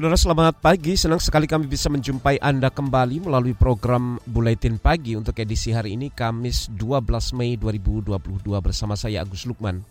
[0.00, 5.36] Saudara selamat pagi, senang sekali kami bisa menjumpai Anda kembali melalui program Buletin Pagi untuk
[5.36, 8.16] edisi hari ini Kamis 12 Mei 2022
[8.64, 9.84] bersama saya Agus Lukman.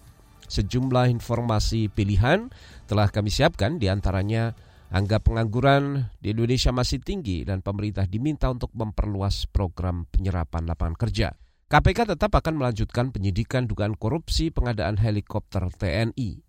[0.50, 2.50] Sejumlah informasi pilihan
[2.90, 4.58] telah kami siapkan di antaranya
[4.90, 11.38] angka pengangguran di Indonesia masih tinggi dan pemerintah diminta untuk memperluas program penyerapan lapangan kerja.
[11.70, 16.42] KPK tetap akan melanjutkan penyidikan dugaan korupsi pengadaan helikopter TNI.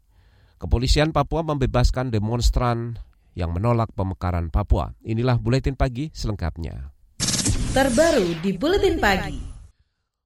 [0.56, 2.97] Kepolisian Papua membebaskan demonstran
[3.34, 4.95] yang menolak pemekaran Papua.
[5.02, 6.91] Inilah Buletin Pagi selengkapnya.
[7.70, 9.50] Terbaru di Buletin Pagi.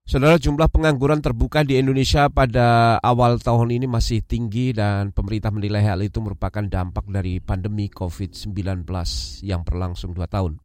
[0.05, 5.81] Saudara jumlah pengangguran terbuka di Indonesia pada awal tahun ini masih tinggi dan pemerintah menilai
[5.81, 8.85] hal itu merupakan dampak dari pandemi COVID-19
[9.41, 10.61] yang berlangsung dua tahun.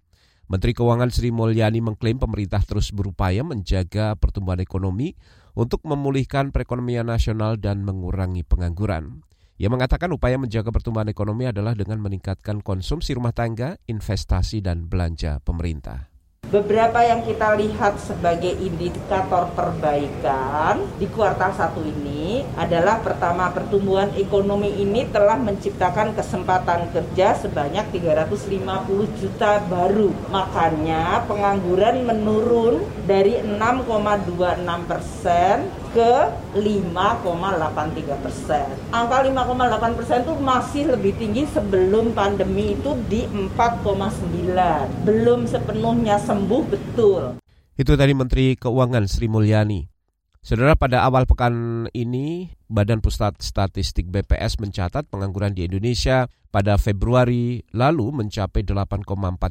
[0.52, 5.16] Menteri Keuangan Sri Mulyani mengklaim pemerintah terus berupaya menjaga pertumbuhan ekonomi
[5.56, 9.24] untuk memulihkan perekonomian nasional dan mengurangi pengangguran.
[9.60, 15.44] Ia mengatakan upaya menjaga pertumbuhan ekonomi adalah dengan meningkatkan konsumsi rumah tangga, investasi, dan belanja
[15.44, 16.08] pemerintah.
[16.50, 24.74] Beberapa yang kita lihat sebagai indikator perbaikan di kuartal satu ini adalah pertama pertumbuhan ekonomi
[24.82, 30.10] ini telah menciptakan kesempatan kerja sebanyak 350 juta baru.
[30.34, 36.12] Makanya pengangguran menurun dari 6,26 persen ke
[36.56, 38.66] 5,83 persen.
[38.94, 45.06] Angka 5,8 persen itu masih lebih tinggi sebelum pandemi itu di 4,9.
[45.06, 47.42] Belum sepenuhnya sembuh betul.
[47.76, 50.00] Itu tadi Menteri Keuangan Sri Mulyani.
[50.40, 57.60] Saudara pada awal pekan ini, Badan Pusat Statistik BPS mencatat pengangguran di Indonesia pada Februari
[57.76, 59.04] lalu mencapai 8,4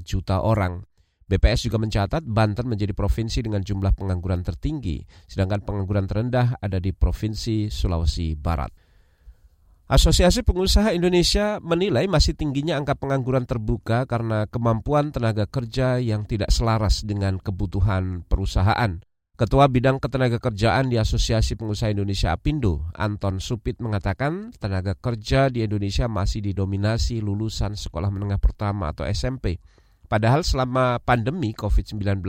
[0.09, 0.88] juta orang.
[1.28, 6.97] BPS juga mencatat Banten menjadi provinsi dengan jumlah pengangguran tertinggi, sedangkan pengangguran terendah ada di
[6.97, 8.72] Provinsi Sulawesi Barat.
[9.88, 16.49] Asosiasi Pengusaha Indonesia menilai masih tingginya angka pengangguran terbuka karena kemampuan tenaga kerja yang tidak
[16.53, 19.00] selaras dengan kebutuhan perusahaan.
[19.38, 25.62] Ketua Bidang Ketenaga Kerjaan di Asosiasi Pengusaha Indonesia Apindo, Anton Supit mengatakan tenaga kerja di
[25.62, 29.62] Indonesia masih didominasi lulusan sekolah menengah pertama atau SMP
[30.09, 32.25] Padahal selama pandemi COVID-19,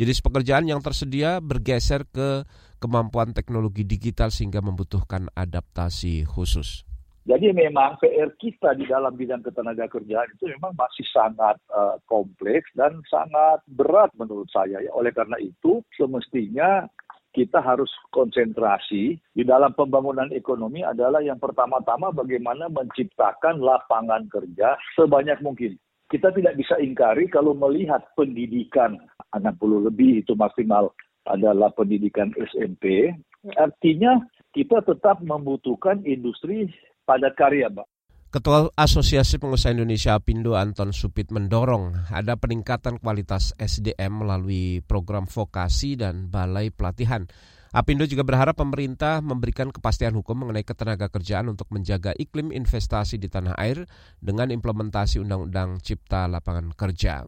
[0.00, 2.48] jenis pekerjaan yang tersedia bergeser ke
[2.80, 6.88] kemampuan teknologi digital sehingga membutuhkan adaptasi khusus.
[7.22, 12.66] Jadi memang PR kita di dalam bidang ketenaga kerjaan itu memang masih sangat uh, kompleks
[12.74, 14.82] dan sangat berat menurut saya.
[14.82, 14.90] Ya.
[14.90, 16.88] Oleh karena itu semestinya
[17.30, 25.38] kita harus konsentrasi di dalam pembangunan ekonomi adalah yang pertama-tama bagaimana menciptakan lapangan kerja sebanyak
[25.40, 25.78] mungkin
[26.12, 29.00] kita tidak bisa ingkari kalau melihat pendidikan
[29.32, 30.92] 60 lebih itu maksimal
[31.24, 33.16] adalah pendidikan SMP,
[33.56, 34.20] artinya
[34.52, 36.68] kita tetap membutuhkan industri
[37.08, 37.88] padat karya, Mbak.
[38.32, 46.00] Ketua Asosiasi Pengusaha Indonesia Apindo Anton Supit mendorong ada peningkatan kualitas SDM melalui program vokasi
[46.00, 47.28] dan balai pelatihan.
[47.72, 53.32] Apindo juga berharap pemerintah memberikan kepastian hukum mengenai ketenaga kerjaan untuk menjaga iklim investasi di
[53.32, 53.88] tanah air
[54.20, 57.24] dengan implementasi Undang-Undang Cipta Lapangan Kerja.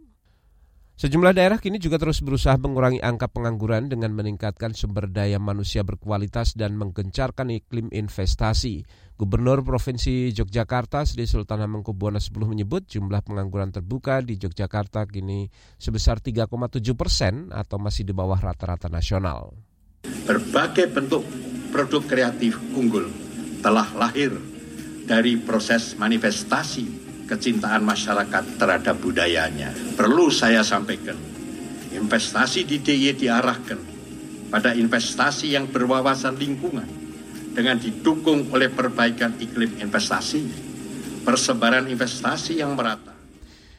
[0.95, 6.55] Sejumlah daerah kini juga terus berusaha mengurangi angka pengangguran dengan meningkatkan sumber daya manusia berkualitas
[6.55, 8.85] dan menggencarkan iklim investasi.
[9.17, 15.49] Gubernur Provinsi Yogyakarta Sri Sultan Hamengkubuwono X menyebut jumlah pengangguran terbuka di Yogyakarta kini
[15.81, 16.47] sebesar 3,7
[16.95, 19.74] persen atau masih di bawah rata-rata nasional.
[20.25, 21.25] Berbagai bentuk
[21.75, 23.11] produk kreatif unggul
[23.61, 24.33] telah lahir
[25.05, 29.73] dari proses manifestasi kecintaan masyarakat terhadap budayanya.
[29.97, 31.17] Perlu saya sampaikan,
[31.93, 33.81] investasi di DIY diarahkan
[34.53, 36.87] pada investasi yang berwawasan lingkungan
[37.55, 40.43] dengan didukung oleh perbaikan iklim investasi,
[41.25, 43.15] persebaran investasi yang merata.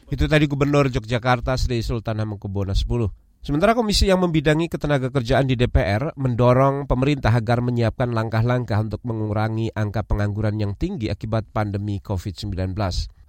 [0.06, 2.86] Itu tadi Gubernur Yogyakarta Sri Sultan Hamengkubuwono X.
[3.46, 9.70] Sementara komisi yang membidangi ketenaga kerjaan di DPR mendorong pemerintah agar menyiapkan langkah-langkah untuk mengurangi
[9.70, 12.74] angka pengangguran yang tinggi akibat pandemi COVID-19.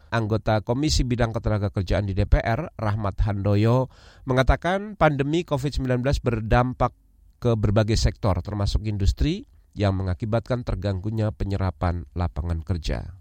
[0.09, 3.93] Anggota Komisi Bidang Ketenaga Kerjaan di DPR, Rahmat Handoyo,
[4.25, 6.97] mengatakan pandemi COVID-19 berdampak
[7.37, 9.45] ke berbagai sektor termasuk industri
[9.77, 13.13] yang mengakibatkan terganggunya penyerapan lapangan kerja.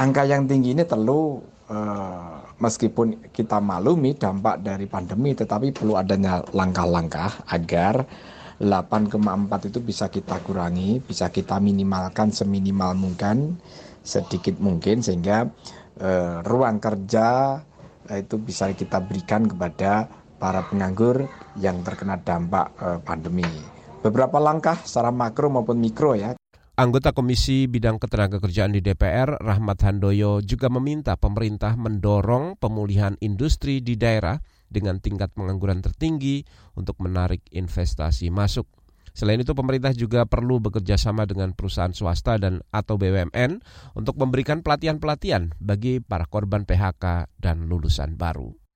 [0.00, 6.42] Angka yang tinggi ini perlu eh, meskipun kita malumi dampak dari pandemi, tetapi perlu adanya
[6.52, 8.04] langkah-langkah agar
[8.58, 13.54] 8,4 itu bisa kita kurangi, bisa kita minimalkan seminimal mungkin,
[14.02, 15.46] sedikit mungkin sehingga
[16.02, 17.60] eh, ruang kerja
[18.10, 21.30] eh, itu bisa kita berikan kepada para penganggur
[21.62, 23.46] yang terkena dampak eh, pandemi.
[24.02, 26.34] Beberapa langkah secara makro maupun mikro ya
[26.78, 33.98] Anggota Komisi Bidang Ketenagakerjaan di DPR, Rahmat Handoyo, juga meminta pemerintah mendorong pemulihan industri di
[33.98, 34.38] daerah
[34.70, 36.46] dengan tingkat pengangguran tertinggi
[36.78, 38.70] untuk menarik investasi masuk.
[39.10, 43.58] Selain itu, pemerintah juga perlu bekerja sama dengan perusahaan swasta dan atau BUMN
[43.98, 48.67] untuk memberikan pelatihan-pelatihan bagi para korban PHK dan lulusan baru.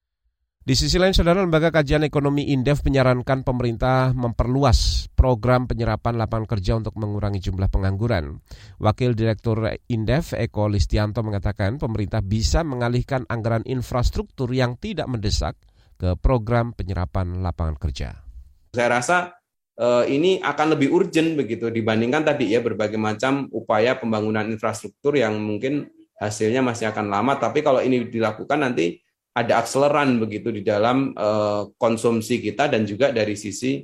[0.63, 6.79] Di sisi lain, Saudara Lembaga Kajian Ekonomi Indef menyarankan pemerintah memperluas program penyerapan lapangan kerja
[6.79, 8.39] untuk mengurangi jumlah pengangguran.
[8.79, 15.59] Wakil Direktur Indef Eko Listianto mengatakan pemerintah bisa mengalihkan anggaran infrastruktur yang tidak mendesak
[15.99, 18.23] ke program penyerapan lapangan kerja.
[18.71, 19.35] Saya rasa
[19.83, 25.43] uh, ini akan lebih urgent begitu dibandingkan tadi ya berbagai macam upaya pembangunan infrastruktur yang
[25.43, 25.91] mungkin
[26.23, 31.73] hasilnya masih akan lama tapi kalau ini dilakukan nanti ada akseleran begitu di dalam uh,
[31.81, 33.81] konsumsi kita dan juga dari sisi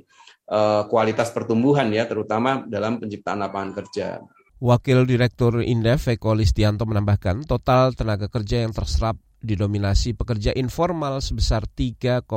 [0.49, 4.21] uh, kualitas pertumbuhan ya terutama dalam penciptaan lapangan kerja.
[4.59, 11.63] Wakil Direktur Indef Eko Listianto menambahkan total tenaga kerja yang terserap didominasi pekerja informal sebesar
[11.63, 12.27] 3,1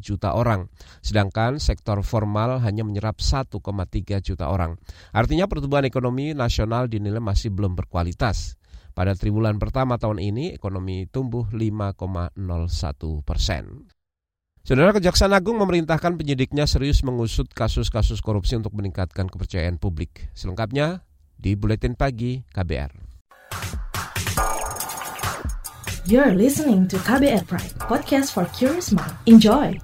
[0.00, 0.72] juta orang,
[1.04, 3.60] sedangkan sektor formal hanya menyerap 1,3
[4.24, 4.80] juta orang.
[5.12, 8.56] Artinya pertumbuhan ekonomi nasional dinilai masih belum berkualitas.
[8.96, 12.32] Pada triwulan pertama tahun ini, ekonomi tumbuh 5,01
[13.28, 13.92] persen.
[14.64, 20.32] Saudara Kejaksaan Agung memerintahkan penyidiknya serius mengusut kasus-kasus korupsi untuk meningkatkan kepercayaan publik.
[20.32, 21.04] Selengkapnya
[21.36, 23.04] di Buletin Pagi KBR.
[26.08, 29.12] You're listening to KBR Pride, podcast for curious mind.
[29.28, 29.76] Enjoy!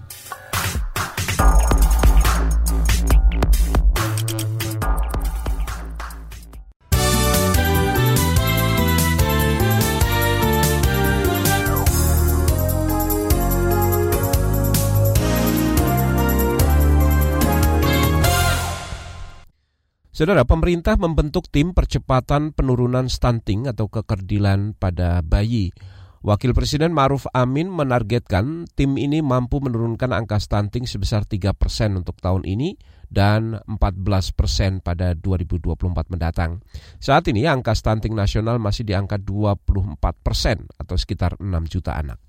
[20.23, 25.75] Saudara, pemerintah membentuk tim percepatan penurunan stunting atau kekerdilan pada bayi.
[26.23, 32.23] Wakil Presiden Maruf Amin menargetkan tim ini mampu menurunkan angka stunting sebesar 3 persen untuk
[32.23, 32.79] tahun ini
[33.11, 36.63] dan 14 persen pada 2024 mendatang.
[37.03, 42.23] Saat ini angka stunting nasional masih di angka 24 persen atau sekitar 6 juta anak.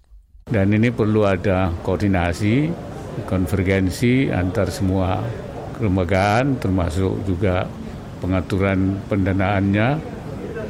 [0.49, 2.73] Dan ini perlu ada koordinasi,
[3.29, 5.21] konvergensi antar semua
[5.77, 7.65] kelembagaan termasuk juga
[8.23, 9.99] pengaturan pendanaannya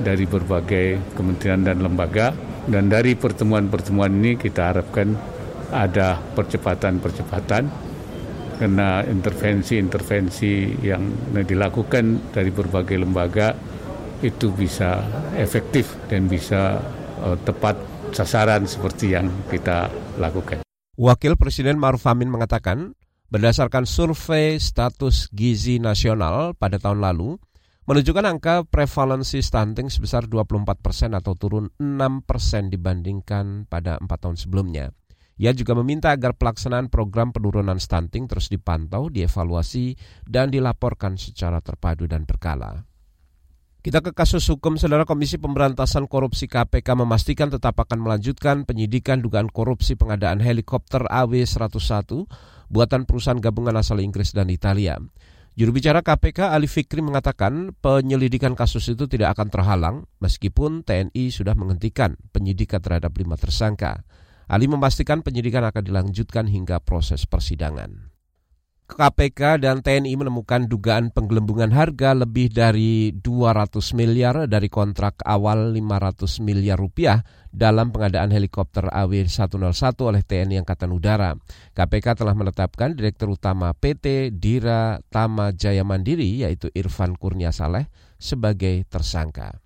[0.01, 2.33] dari berbagai kementerian dan lembaga
[2.65, 5.13] dan dari pertemuan-pertemuan ini kita harapkan
[5.69, 7.63] ada percepatan-percepatan
[8.57, 11.03] karena intervensi-intervensi yang
[11.33, 13.53] dilakukan dari berbagai lembaga
[14.23, 15.03] itu bisa
[15.35, 16.79] efektif dan bisa
[17.19, 17.75] uh, tepat
[18.15, 20.63] sasaran seperti yang kita lakukan.
[20.95, 22.93] Wakil Presiden Maruf Amin mengatakan
[23.33, 27.41] Berdasarkan survei status gizi nasional pada tahun lalu,
[27.89, 34.37] menunjukkan angka prevalensi stunting sebesar 24 persen atau turun 6 persen dibandingkan pada empat tahun
[34.37, 34.93] sebelumnya.
[35.41, 39.97] Ia juga meminta agar pelaksanaan program penurunan stunting terus dipantau, dievaluasi,
[40.29, 42.85] dan dilaporkan secara terpadu dan berkala.
[43.81, 49.49] Kita ke kasus hukum, Saudara Komisi Pemberantasan Korupsi KPK memastikan tetap akan melanjutkan penyidikan dugaan
[49.49, 52.29] korupsi pengadaan helikopter AW101
[52.73, 54.97] buatan perusahaan gabungan asal Inggris dan Italia.
[55.53, 61.53] Juru bicara KPK Ali Fikri mengatakan penyelidikan kasus itu tidak akan terhalang meskipun TNI sudah
[61.53, 64.01] menghentikan penyidikan terhadap lima tersangka.
[64.49, 68.12] Ali memastikan penyidikan akan dilanjutkan hingga proses persidangan.
[68.93, 76.39] KPK dan TNI menemukan dugaan penggelembungan harga lebih dari 200 miliar dari kontrak awal 500
[76.45, 81.33] miliar rupiah dalam pengadaan helikopter AW101 oleh TNI Angkatan Udara.
[81.73, 87.89] KPK telah menetapkan Direktur Utama PT Dira Tama Jaya Mandiri yaitu Irfan Kurnia Saleh
[88.21, 89.63] sebagai tersangka.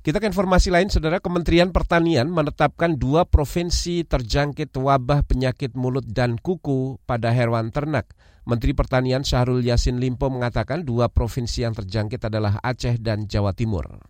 [0.00, 6.40] Kita ke informasi lain, Saudara Kementerian Pertanian menetapkan dua provinsi terjangkit wabah penyakit mulut dan
[6.40, 8.08] kuku pada hewan ternak.
[8.48, 14.00] Menteri Pertanian Syahrul Yasin Limpo mengatakan dua provinsi yang terjangkit adalah Aceh dan Jawa Timur.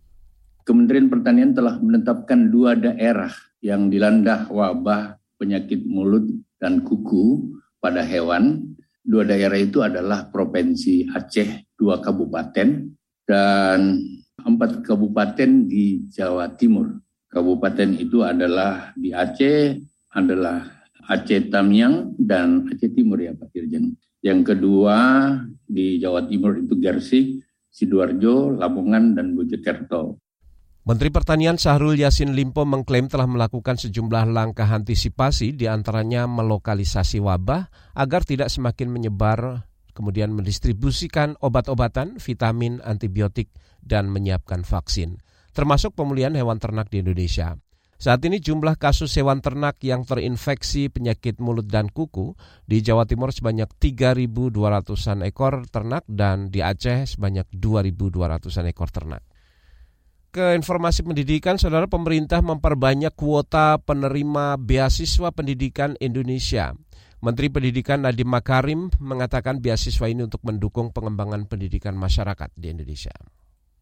[0.62, 6.22] Kementerian Pertanian telah menetapkan dua daerah yang dilanda wabah penyakit mulut
[6.62, 7.50] dan kuku
[7.82, 8.62] pada hewan.
[9.02, 12.94] Dua daerah itu adalah Provinsi Aceh, dua kabupaten,
[13.26, 13.78] dan
[14.56, 16.98] empat kabupaten di Jawa Timur.
[17.30, 19.78] kabupaten itu adalah di Aceh
[20.18, 20.66] adalah
[21.06, 23.94] Aceh Tamiang dan Aceh Timur ya Pak Dirjen.
[24.18, 24.98] Yang kedua
[25.62, 27.38] di Jawa Timur itu Gersik,
[27.70, 30.18] Sidoarjo, Lamongan, dan Mojokerto.
[30.80, 37.70] Menteri Pertanian Syahrul Yasin Limpo mengklaim telah melakukan sejumlah langkah antisipasi di antaranya melokalisasi wabah
[37.94, 45.20] agar tidak semakin menyebar kemudian mendistribusikan obat-obatan, vitamin, antibiotik, dan menyiapkan vaksin,
[45.52, 47.58] termasuk pemulihan hewan ternak di Indonesia.
[48.00, 52.32] Saat ini jumlah kasus hewan ternak yang terinfeksi penyakit mulut dan kuku
[52.64, 59.20] di Jawa Timur sebanyak 3.200-an ekor ternak dan di Aceh sebanyak 2.200-an ekor ternak
[60.30, 66.70] ke informasi pendidikan, saudara pemerintah memperbanyak kuota penerima beasiswa pendidikan Indonesia.
[67.20, 73.12] Menteri Pendidikan Nadiem Makarim mengatakan beasiswa ini untuk mendukung pengembangan pendidikan masyarakat di Indonesia.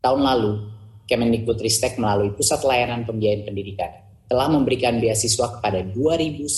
[0.03, 0.67] Tahun lalu,
[1.07, 3.95] Kemendikbudristek melalui Pusat Layanan Pembiayaan Pendidikan
[4.27, 6.51] telah memberikan beasiswa kepada 2.179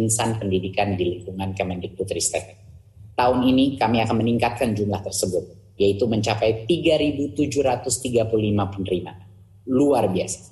[0.00, 2.56] insan pendidikan di lingkungan Kemendikbudristek.
[3.12, 8.24] Tahun ini kami akan meningkatkan jumlah tersebut yaitu mencapai 3.735
[8.72, 9.12] penerima.
[9.68, 10.48] Luar biasa.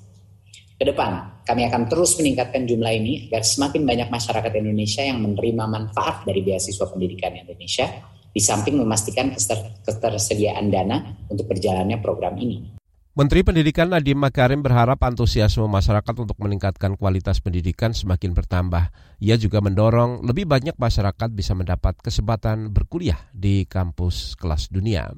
[0.77, 5.65] Ke depan, kami akan terus meningkatkan jumlah ini agar semakin banyak masyarakat Indonesia yang menerima
[5.65, 7.89] manfaat dari beasiswa pendidikan Indonesia,
[8.29, 9.33] di samping memastikan
[9.81, 12.77] ketersediaan dana untuk berjalannya program ini.
[13.19, 18.95] Menteri Pendidikan Nadiem Makarim berharap antusiasme masyarakat untuk meningkatkan kualitas pendidikan semakin bertambah.
[19.19, 25.11] Ia juga mendorong lebih banyak masyarakat bisa mendapat kesempatan berkuliah di kampus kelas dunia.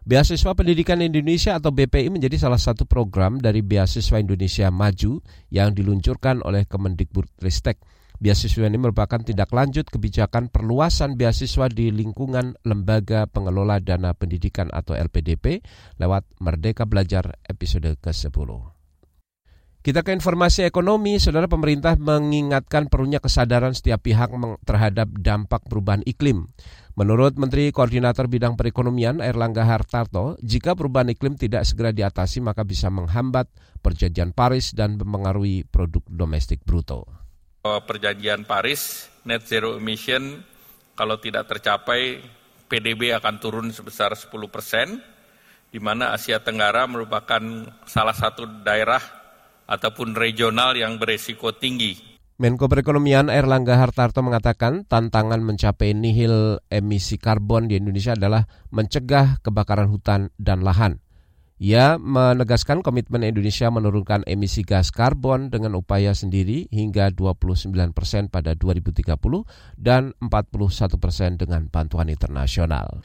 [0.00, 5.20] Beasiswa Pendidikan Indonesia atau BPI menjadi salah satu program dari Beasiswa Indonesia Maju
[5.52, 7.76] yang diluncurkan oleh Kemendikbudristek.
[8.16, 14.96] Beasiswa ini merupakan tindak lanjut kebijakan perluasan beasiswa di lingkungan Lembaga Pengelola Dana Pendidikan atau
[14.96, 15.60] LPDP
[16.00, 18.80] lewat Merdeka Belajar episode ke-10.
[19.80, 24.28] Kita ke informasi ekonomi, saudara pemerintah mengingatkan perlunya kesadaran setiap pihak
[24.68, 26.52] terhadap dampak perubahan iklim.
[27.00, 32.92] Menurut Menteri Koordinator Bidang Perekonomian Erlangga Hartarto, jika perubahan iklim tidak segera diatasi maka bisa
[32.92, 33.48] menghambat
[33.80, 37.08] perjanjian Paris dan mempengaruhi produk domestik bruto
[37.60, 40.40] perjanjian Paris net zero emission
[40.96, 42.20] kalau tidak tercapai
[42.70, 45.00] PDB akan turun sebesar 10 persen,
[45.72, 47.40] di mana Asia Tenggara merupakan
[47.88, 49.02] salah satu daerah
[49.66, 52.09] ataupun regional yang beresiko tinggi.
[52.40, 59.92] Menko Perekonomian Erlangga Hartarto mengatakan tantangan mencapai nihil emisi karbon di Indonesia adalah mencegah kebakaran
[59.92, 61.04] hutan dan lahan.
[61.60, 68.56] Ia menegaskan komitmen Indonesia menurunkan emisi gas karbon dengan upaya sendiri hingga 29 persen pada
[68.56, 69.04] 2030
[69.76, 73.04] dan 41 persen dengan bantuan internasional.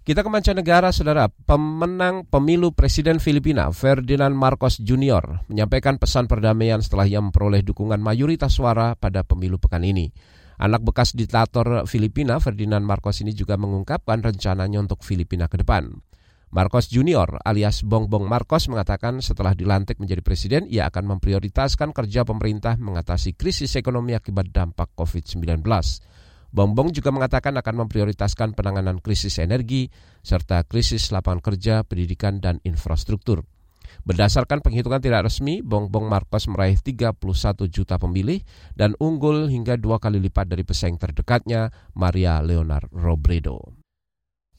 [0.00, 1.28] Kita ke mancanegara, saudara.
[1.28, 8.56] Pemenang pemilu Presiden Filipina, Ferdinand Marcos Jr., menyampaikan pesan perdamaian setelah ia memperoleh dukungan mayoritas
[8.56, 10.08] suara pada pemilu pekan ini.
[10.56, 15.92] Anak bekas diktator Filipina, Ferdinand Marcos ini juga mengungkapkan rencananya untuk Filipina ke depan.
[16.50, 22.80] Marcos Junior alias Bongbong Marcos mengatakan setelah dilantik menjadi presiden, ia akan memprioritaskan kerja pemerintah
[22.80, 25.60] mengatasi krisis ekonomi akibat dampak COVID-19.
[26.50, 29.86] Bongbong juga mengatakan akan memprioritaskan penanganan krisis energi
[30.26, 33.46] serta krisis lapangan kerja, pendidikan, dan infrastruktur.
[34.02, 37.18] Berdasarkan penghitungan tidak resmi, Bongbong Marcos meraih 31
[37.70, 38.42] juta pemilih
[38.74, 43.79] dan unggul hingga dua kali lipat dari pesaing terdekatnya, Maria Leonard Robredo.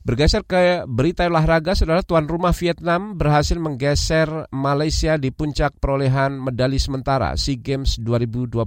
[0.02, 6.82] Bergeser ke berita olahraga, saudara tuan rumah Vietnam berhasil menggeser Malaysia di puncak perolehan medali
[6.82, 8.58] sementara SEA Games 2022.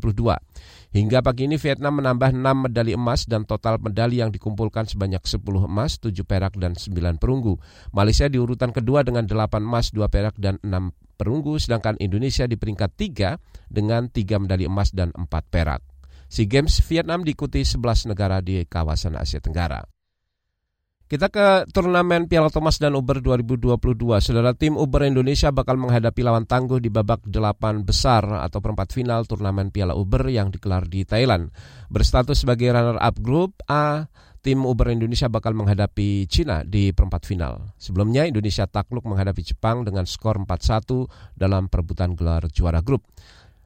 [0.95, 5.43] Hingga pagi ini Vietnam menambah 6 medali emas dan total medali yang dikumpulkan sebanyak 10
[5.67, 7.59] emas, 7 perak dan 9 perunggu.
[7.91, 12.55] Malaysia di urutan kedua dengan 8 emas, 2 perak dan 6 perunggu, sedangkan Indonesia di
[12.55, 15.83] peringkat 3 dengan 3 medali emas dan 4 perak.
[16.31, 19.94] SEA Games Vietnam diikuti 11 negara di kawasan Asia Tenggara.
[21.15, 23.79] Kita ke turnamen Piala Thomas dan Uber 2022.
[24.19, 29.23] Saudara tim Uber Indonesia bakal menghadapi lawan tangguh di babak delapan besar atau perempat final
[29.23, 31.55] turnamen Piala Uber yang digelar di Thailand.
[31.87, 34.11] Berstatus sebagai runner-up grup A,
[34.43, 37.79] tim Uber Indonesia bakal menghadapi Cina di perempat final.
[37.79, 43.07] Sebelumnya Indonesia takluk menghadapi Jepang dengan skor 4-1 dalam perebutan gelar juara grup.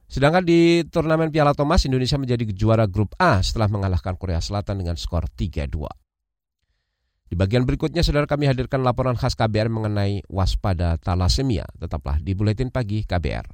[0.05, 5.01] Sedangkan di turnamen Piala Thomas, Indonesia menjadi juara grup A setelah mengalahkan Korea Selatan dengan
[5.01, 6.08] skor 3-2.
[7.29, 11.69] Di bagian berikutnya, saudara kami hadirkan laporan khas KBR mengenai waspada talasemia.
[11.77, 13.45] Tetaplah di Buletin Pagi KBR.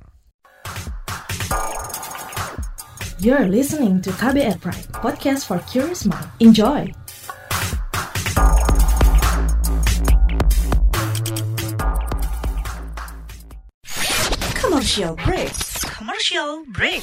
[3.18, 6.30] You're listening to KBR Pride, podcast for curious mind.
[6.38, 6.86] Enjoy!
[14.54, 15.54] Commercial break.
[15.82, 17.02] Commercial break.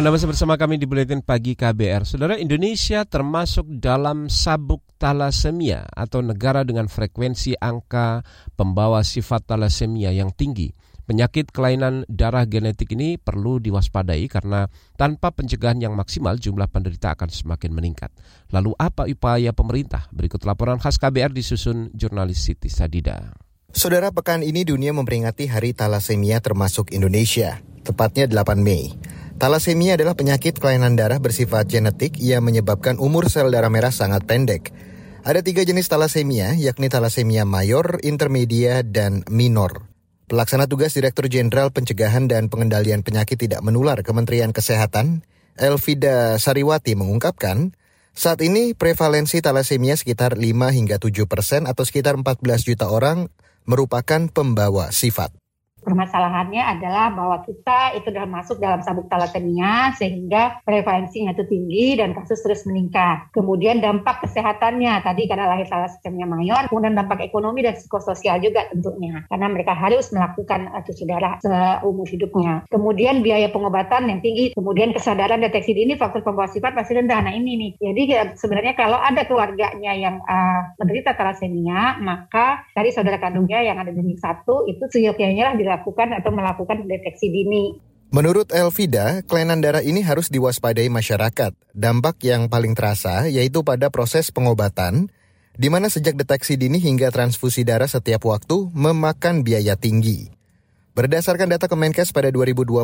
[0.00, 2.08] Anda masih bersama kami di Buletin Pagi KBR.
[2.08, 8.24] Saudara Indonesia termasuk dalam sabuk talasemia atau negara dengan frekuensi angka
[8.56, 10.72] pembawa sifat talasemia yang tinggi.
[11.04, 17.28] Penyakit kelainan darah genetik ini perlu diwaspadai karena tanpa pencegahan yang maksimal jumlah penderita akan
[17.28, 18.08] semakin meningkat.
[18.56, 20.08] Lalu apa upaya pemerintah?
[20.16, 23.36] Berikut laporan khas KBR disusun jurnalis Siti Sadida.
[23.68, 29.19] Saudara pekan ini dunia memperingati Hari Talasemia termasuk Indonesia, tepatnya 8 Mei.
[29.40, 34.68] Talasemia adalah penyakit kelainan darah bersifat genetik yang menyebabkan umur sel darah merah sangat pendek.
[35.24, 39.88] Ada tiga jenis talasemia, yakni talasemia mayor, intermedia, dan minor.
[40.28, 45.24] Pelaksana tugas Direktur Jenderal Pencegahan dan Pengendalian Penyakit Tidak Menular Kementerian Kesehatan,
[45.56, 47.72] Elvida Sariwati mengungkapkan,
[48.12, 53.32] saat ini prevalensi talasemia sekitar 5 hingga 7 persen atau sekitar 14 juta orang
[53.64, 55.32] merupakan pembawa sifat.
[55.90, 62.14] Permasalahannya adalah bahwa kita itu sudah masuk dalam sabuk talasemia sehingga prevalensinya itu tinggi dan
[62.14, 63.26] kasus terus meningkat.
[63.34, 69.26] Kemudian dampak kesehatannya tadi karena lahir talasemia mayor, kemudian dampak ekonomi dan psikososial juga tentunya
[69.26, 72.62] karena mereka harus melakukan cuci darah seumur hidupnya.
[72.70, 77.18] Kemudian biaya pengobatan yang tinggi, kemudian kesadaran deteksi dini faktor pembawa sifat masih rendah.
[77.24, 77.70] Nah ini nih.
[77.80, 83.80] Jadi ya, sebenarnya kalau ada keluarganya yang uh, menderita talasemia, maka dari saudara kandungnya yang
[83.80, 87.90] ada di satu itu seyogyanya lah dilakukan atau melakukan deteksi dini.
[88.10, 91.54] Menurut Elvida, kelainan darah ini harus diwaspadai masyarakat.
[91.70, 95.06] Dampak yang paling terasa yaitu pada proses pengobatan,
[95.54, 100.26] di mana sejak deteksi dini hingga transfusi darah setiap waktu memakan biaya tinggi.
[100.90, 102.82] Berdasarkan data Kemenkes pada 2021,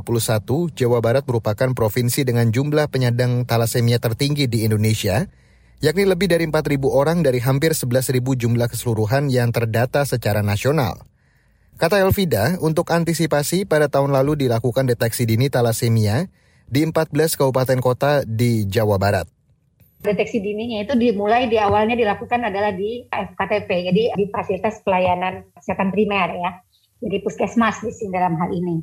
[0.78, 5.26] Jawa Barat merupakan provinsi dengan jumlah penyandang talasemia tertinggi di Indonesia,
[5.82, 11.02] yakni lebih dari 4.000 orang dari hampir 11.000 jumlah keseluruhan yang terdata secara nasional.
[11.76, 16.24] Kata Elvida, untuk antisipasi pada tahun lalu dilakukan deteksi dini talasemia
[16.64, 19.28] di 14 kabupaten kota di Jawa Barat.
[20.00, 25.92] Deteksi dininya itu dimulai di awalnya dilakukan adalah di FKTP, jadi di fasilitas pelayanan kesehatan
[25.92, 26.50] primer ya.
[26.96, 28.80] Jadi puskesmas di sini dalam hal ini.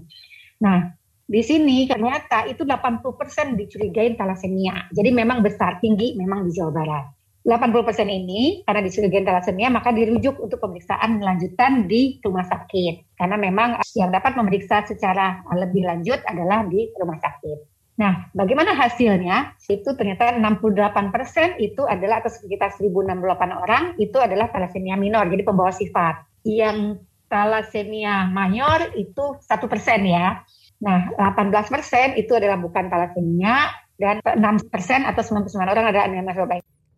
[0.62, 0.94] Nah,
[1.26, 4.94] di sini ternyata itu 80% dicurigai talasemia.
[4.94, 7.06] Jadi memang besar, tinggi memang di Jawa Barat.
[7.44, 13.70] 80% ini karena disebut talasemia maka dirujuk untuk pemeriksaan lanjutan di rumah sakit karena memang
[14.00, 17.74] yang dapat memeriksa secara lebih lanjut adalah di rumah sakit.
[17.94, 19.54] Nah, bagaimana hasilnya?
[19.70, 25.70] Itu ternyata 68% itu adalah atau sekitar 1068 orang itu adalah talasemia minor, jadi pembawa
[25.70, 26.26] sifat.
[26.42, 30.42] Yang talasemia mayor itu satu persen ya.
[30.82, 36.34] Nah, 18% itu adalah bukan talasemia dan 6% atau 99 orang ada anemia.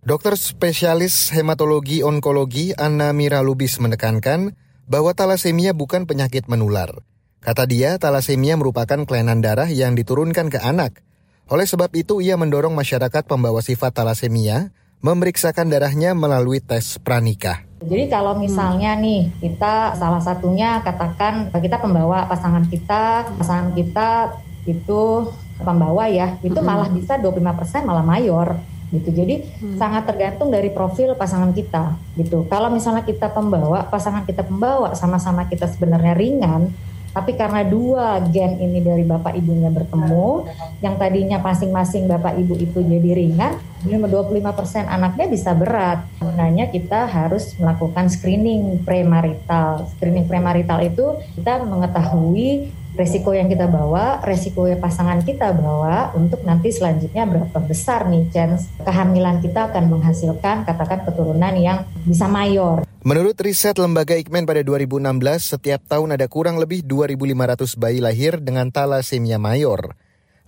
[0.06, 4.54] Dokter spesialis hematologi onkologi Anna Mira Lubis menekankan
[4.86, 7.02] bahwa talasemia bukan penyakit menular.
[7.42, 11.02] Kata dia, talasemia merupakan kelainan darah yang diturunkan ke anak.
[11.50, 14.70] Oleh sebab itu, ia mendorong masyarakat pembawa sifat talasemia
[15.02, 17.66] memeriksakan darahnya melalui tes pranikah.
[17.82, 24.38] Jadi kalau misalnya nih kita salah satunya katakan kita pembawa pasangan kita, pasangan kita
[24.70, 25.34] itu
[25.66, 27.42] pembawa ya, itu malah bisa 25%
[27.90, 29.10] malah mayor gitu.
[29.10, 29.78] Jadi hmm.
[29.78, 32.46] sangat tergantung dari profil pasangan kita gitu.
[32.46, 36.70] Kalau misalnya kita pembawa, pasangan kita pembawa sama-sama kita sebenarnya ringan,
[37.16, 40.52] tapi karena dua gen ini dari bapak ibunya bertemu,
[40.84, 43.56] yang tadinya masing-masing bapak ibu itu jadi ringan,
[43.88, 46.04] 25% anaknya bisa berat.
[46.20, 49.88] Sebenarnya kita harus melakukan screening premarital.
[49.96, 56.42] Screening premarital itu kita mengetahui resiko yang kita bawa, resiko yang pasangan kita bawa untuk
[56.48, 62.88] nanti selanjutnya berapa besar nih chance kehamilan kita akan menghasilkan katakan keturunan yang bisa mayor.
[63.06, 65.06] Menurut riset lembaga Ikmen pada 2016,
[65.46, 69.94] setiap tahun ada kurang lebih 2.500 bayi lahir dengan talasemia mayor.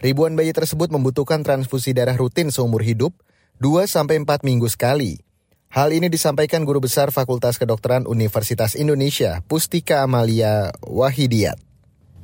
[0.02, 3.14] Ribuan bayi tersebut membutuhkan transfusi darah rutin seumur hidup,
[3.62, 5.22] 2-4 minggu sekali.
[5.68, 11.67] Hal ini disampaikan Guru Besar Fakultas Kedokteran Universitas Indonesia, Pustika Amalia Wahidiat.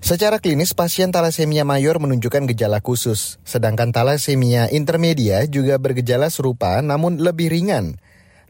[0.04, 7.24] Secara klinis, pasien talasemia mayor menunjukkan gejala khusus, sedangkan talasemia intermedia juga bergejala serupa namun
[7.24, 7.96] lebih ringan.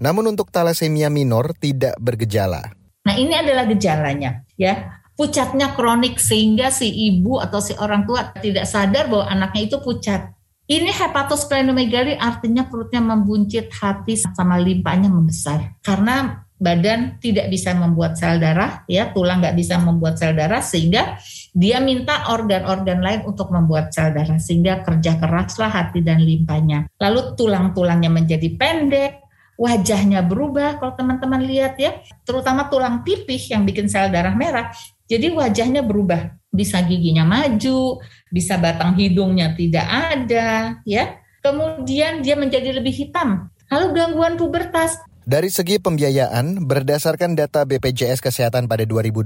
[0.02, 2.74] Namun untuk talasemia minor tidak bergejala.
[3.06, 8.66] Nah ini adalah gejalanya ya pucatnya kronik sehingga si ibu atau si orang tua tidak
[8.66, 10.34] sadar bahwa anaknya itu pucat.
[10.66, 15.78] Ini hepatosplenomegaly artinya perutnya membuncit, hati sama limpanya membesar.
[15.86, 21.20] Karena badan tidak bisa membuat sel darah, ya tulang nggak bisa membuat sel darah sehingga
[21.52, 26.88] dia minta organ-organ lain untuk membuat sel darah sehingga kerja keraslah hati dan limpanya.
[26.98, 29.24] Lalu tulang-tulangnya menjadi pendek,
[29.60, 34.72] wajahnya berubah kalau teman-teman lihat ya, terutama tulang pipih yang bikin sel darah merah.
[35.04, 38.00] Jadi wajahnya berubah, bisa giginya maju,
[38.32, 41.20] bisa batang hidungnya tidak ada, ya.
[41.44, 43.52] Kemudian dia menjadi lebih hitam.
[43.68, 49.24] Lalu gangguan pubertas, dari segi pembiayaan, berdasarkan data BPJS Kesehatan pada 2020,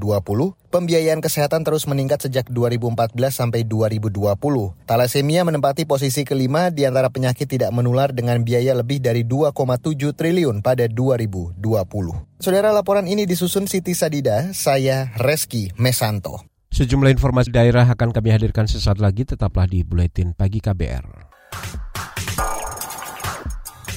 [0.70, 4.38] pembiayaan kesehatan terus meningkat sejak 2014 sampai 2020.
[4.86, 10.62] Talasemia menempati posisi kelima di antara penyakit tidak menular dengan biaya lebih dari 2,7 triliun
[10.62, 11.58] pada 2020.
[12.38, 16.46] Saudara laporan ini disusun Siti Sadida, saya Reski Mesanto.
[16.70, 21.26] Sejumlah informasi daerah akan kami hadirkan sesaat lagi, tetaplah di Buletin Pagi KBR.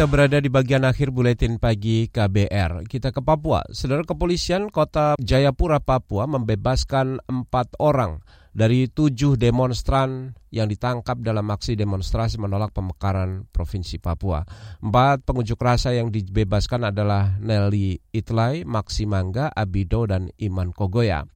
[0.00, 2.88] Kita berada di bagian akhir buletin pagi KBR.
[2.88, 3.60] Kita ke Papua.
[3.68, 8.24] Saudara kepolisian kota Jayapura, Papua membebaskan empat orang
[8.56, 14.40] dari tujuh demonstran yang ditangkap dalam aksi demonstrasi menolak pemekaran Provinsi Papua.
[14.80, 21.28] Empat pengunjuk rasa yang dibebaskan adalah Nelly Itlay, Maksi Mangga, Abido, dan Iman Kogoya.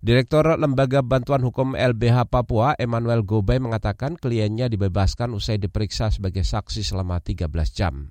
[0.00, 6.80] Direktur Lembaga Bantuan Hukum LBH Papua, Emmanuel Gobay mengatakan kliennya dibebaskan usai diperiksa sebagai saksi
[6.80, 8.08] selama 13 jam.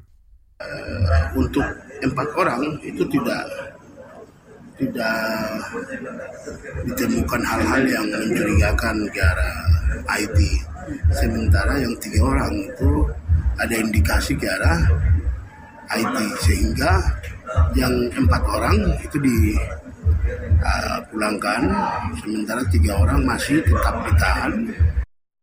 [1.34, 1.66] Untuk
[2.06, 3.42] empat orang itu tidak
[4.78, 5.18] tidak
[6.94, 9.58] ditemukan hal-hal yang mencurigakan ke arah
[10.14, 10.38] IT.
[11.10, 12.90] Sementara yang tiga orang itu
[13.58, 14.78] ada indikasi ke arah
[15.90, 17.02] IT sehingga
[17.74, 19.58] yang empat orang itu di
[21.10, 21.62] pulangkan,
[22.20, 24.54] sementara tiga orang masih tetap ditahan.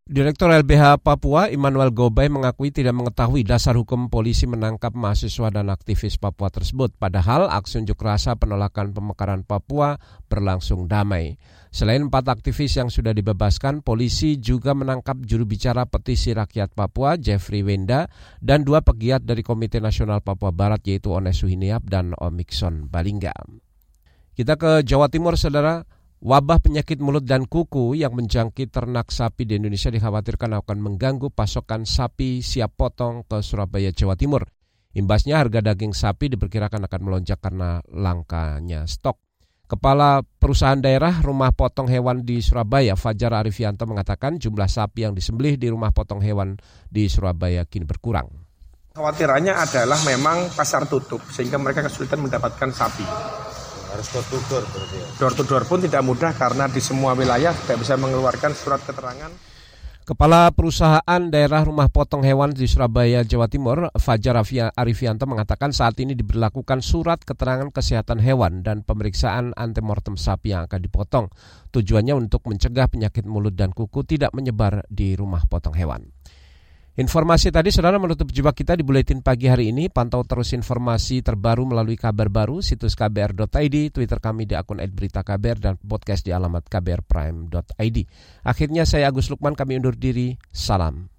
[0.07, 6.14] Direktur LBH Papua Immanuel Gobay mengakui tidak mengetahui dasar hukum polisi menangkap mahasiswa dan aktivis
[6.14, 9.98] Papua tersebut, padahal aksi unjuk rasa penolakan pemekaran Papua
[10.31, 11.42] berlangsung damai.
[11.74, 17.66] Selain empat aktivis yang sudah dibebaskan, polisi juga menangkap juru bicara petisi rakyat Papua, Jeffrey
[17.66, 18.07] Wenda,
[18.38, 23.35] dan dua pegiat dari Komite Nasional Papua Barat yaitu Ones Suhiniap dan Omikson Balingga.
[24.37, 25.81] Kita ke Jawa Timur, saudara.
[26.20, 31.88] Wabah penyakit mulut dan kuku yang menjangkit ternak sapi di Indonesia dikhawatirkan akan mengganggu pasokan
[31.88, 34.44] sapi siap potong ke Surabaya, Jawa Timur.
[34.92, 39.25] Imbasnya harga daging sapi diperkirakan akan melonjak karena langkanya stok.
[39.72, 45.57] Kepala Perusahaan Daerah Rumah Potong Hewan di Surabaya, Fajar Arifianto mengatakan jumlah sapi yang disembelih
[45.57, 46.61] di rumah potong hewan
[46.92, 48.29] di Surabaya kini berkurang.
[49.01, 53.05] Khawatirannya adalah memang pasar tutup sehingga mereka kesulitan mendapatkan sapi
[53.96, 55.06] harus door to door berarti ya?
[55.16, 59.32] Door to door pun tidak mudah karena di semua wilayah tidak bisa mengeluarkan surat keterangan.
[60.06, 64.38] Kepala Perusahaan Daerah Rumah Potong Hewan di Surabaya, Jawa Timur, Fajar
[64.78, 70.78] Arifianto mengatakan saat ini diberlakukan surat keterangan kesehatan hewan dan pemeriksaan antemortem sapi yang akan
[70.78, 71.26] dipotong.
[71.74, 76.06] Tujuannya untuk mencegah penyakit mulut dan kuku tidak menyebar di rumah potong hewan.
[76.96, 79.92] Informasi tadi saudara menutup jumpa kita di Buletin Pagi hari ini.
[79.92, 85.74] Pantau terus informasi terbaru melalui kabar baru, situs kbr.id, Twitter kami di akun @beritaKBR dan
[85.76, 87.98] podcast di alamat kbrprime.id.
[88.48, 90.40] Akhirnya saya Agus Lukman, kami undur diri.
[90.48, 91.12] Salam.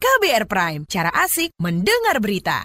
[0.00, 2.64] KBR Prime, cara asik mendengar berita.